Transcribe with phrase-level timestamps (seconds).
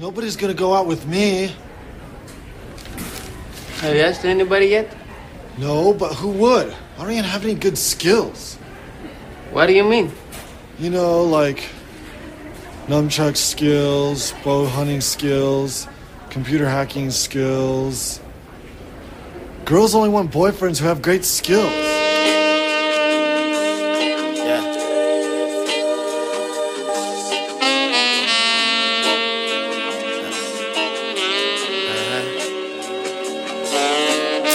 [0.00, 1.54] Nobody's gonna go out with me.
[3.80, 4.96] Have you asked anybody yet?
[5.58, 6.74] No, but who would?
[6.96, 8.56] I don't even have any good skills.
[9.50, 10.10] What do you mean?
[10.78, 11.68] You know, like
[12.86, 15.86] nunchuck skills, bow hunting skills,
[16.30, 18.18] computer hacking skills.
[19.66, 21.91] Girls only want boyfriends who have great skills.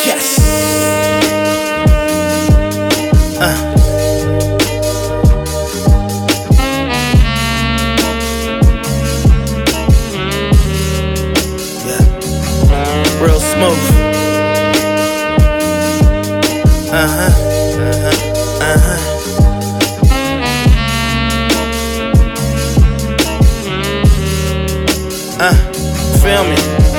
[0.08, 0.40] Yes.
[3.40, 4.78] Uh.
[11.86, 12.04] Yeah.
[13.24, 13.84] Real smooth.
[16.90, 17.32] Uh huh.
[17.78, 18.18] Uh huh.
[18.62, 18.98] Uh huh.
[25.40, 25.54] Uh,
[26.22, 26.56] feel me,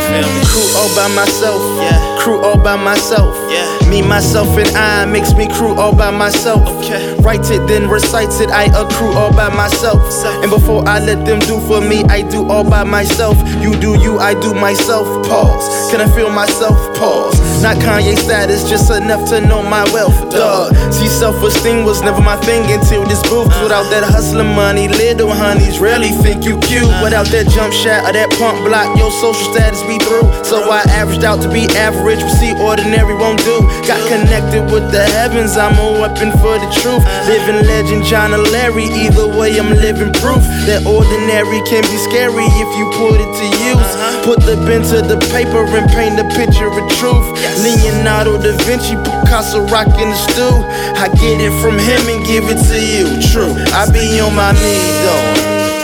[0.08, 0.42] feel me.
[0.48, 2.16] Crew all by myself, yeah.
[2.18, 3.88] Crew all by myself, yeah.
[3.88, 6.68] Me, myself, and I makes me crew all by myself.
[6.84, 7.16] Okay.
[7.20, 8.50] Write it, then recite it.
[8.50, 9.98] I accrue all by myself.
[10.42, 13.36] And before I let them do for me, I do all by myself.
[13.62, 15.06] You do you, I do myself.
[15.26, 15.90] Pause.
[15.90, 16.76] Can I feel myself?
[16.96, 17.62] Pause.
[17.62, 20.30] Not Kanye status, just enough to know my wealth.
[20.30, 20.70] Duh.
[20.92, 23.48] See, self-esteem was never my thing until this booth.
[23.48, 23.64] Uh-huh.
[23.64, 26.84] Without that hustling money, little honeys rarely think you cute.
[26.84, 27.04] Uh-huh.
[27.04, 30.28] Without that jump shot or that pump block, your social status be through.
[30.44, 33.62] So I averaged out to be average, but see, ordinary won't do.
[33.86, 37.02] Got connected with the heavens, I'm a weapon for the truth.
[37.28, 42.46] Living legend, John or Larry, either way, I'm living proof that ordinary can be scary
[42.58, 43.78] if you put it to use.
[43.78, 44.24] Uh-huh.
[44.24, 47.26] Put the pen to the paper and paint a picture of truth.
[47.62, 50.54] Leonardo da Vinci, Picasso rockin' the stew.
[50.98, 53.06] I get it from him and give it to you.
[53.30, 55.26] True, I be on my me though.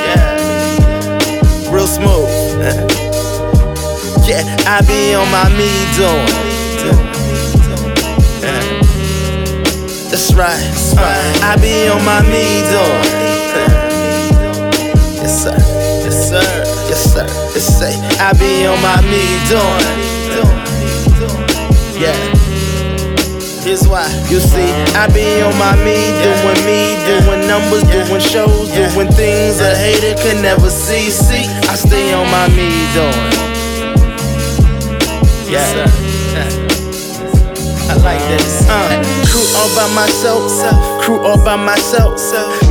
[0.08, 2.30] Yeah, real smooth.
[4.24, 5.68] Yeah, I be on my me
[6.00, 7.23] doing.
[10.14, 11.42] That's right.
[11.42, 13.02] I be on my me doing.
[15.18, 15.56] Yes sir.
[16.06, 16.42] Yes sir.
[16.86, 17.26] Yes sir.
[17.26, 19.82] Yes say I be on my me doing.
[21.98, 22.14] Yeah.
[23.64, 24.06] Here's why.
[24.30, 29.58] You see, I be on my me, doing me, doing numbers, doing shows, doing things
[29.58, 31.10] a hater can never see.
[31.10, 33.32] See, I stay on my me doing.
[35.50, 36.03] Yeah.
[37.90, 38.66] I like this.
[38.68, 40.50] Uh, crew all by myself,
[41.02, 42.18] crew all by myself.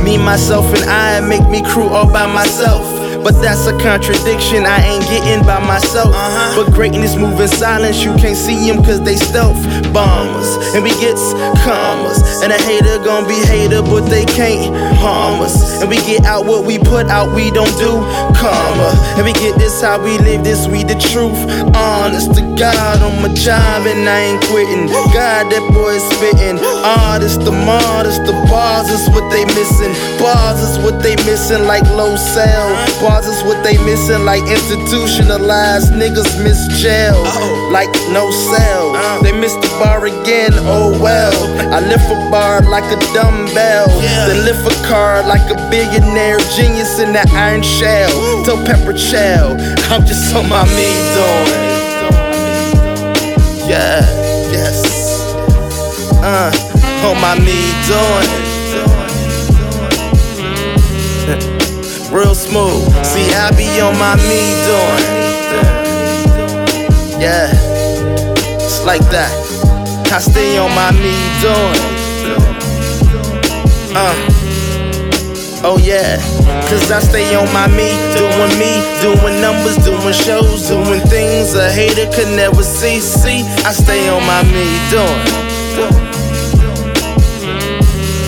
[0.02, 2.82] Me, myself, and I make me crew all by myself.
[3.24, 6.12] But that's a contradiction, I ain't getting by myself.
[6.54, 9.56] But greatness move in silence, you can't see them cause they stealth
[9.94, 10.50] bombers.
[10.76, 11.32] And we gets
[11.64, 12.20] commas.
[12.42, 14.68] And a hater gon' be hater, but they can't
[15.04, 15.80] us.
[15.80, 18.00] And we get out what we put out, we don't do
[18.38, 18.92] karma.
[19.16, 21.38] And we get this how we live, this we the truth.
[21.74, 24.86] Honest to God on my job, and I ain't quitting.
[25.12, 26.58] God, that boy is spitting.
[26.84, 29.92] Artist, the modest, the bars is what they missing.
[30.18, 32.68] Bars is what they missing, like low sell.
[33.00, 37.18] Bars is what they missing, like institutionalized niggas miss jail.
[37.72, 38.94] Like no cell.
[39.22, 41.34] They missed the bar again, oh well.
[41.72, 43.88] I lift a bar like a dumbbell.
[44.26, 48.10] Then lift a car like a billionaire genius in that iron shell.
[48.44, 49.56] Tell Pepper Shell,
[49.90, 51.74] I'm just on my me doing.
[53.68, 54.00] Yeah,
[54.52, 55.34] yes.
[56.22, 56.52] Uh,
[57.04, 57.58] on my me
[57.88, 58.30] doing.
[62.12, 62.84] Real smooth.
[63.04, 65.04] See, I be on my me doing.
[67.20, 67.50] Yeah,
[68.60, 69.43] it's like that.
[70.12, 71.80] I stay on my me doing.
[73.96, 74.30] Uh.
[75.66, 76.18] Oh yeah,
[76.68, 81.72] cause I stay on my me, doing me, doing numbers, doing shows, doing things a
[81.72, 83.00] hater could never see.
[83.00, 85.24] See, I stay on my me, doing.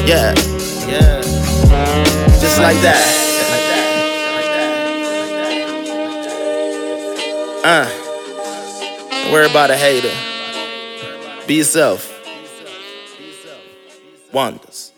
[0.08, 0.32] Yeah,
[0.88, 1.20] yeah,
[2.40, 3.04] just like that.
[7.62, 7.86] Uh,
[9.30, 10.35] worry about a hater.
[11.46, 12.12] Be yourself.
[14.32, 14.92] Wonders.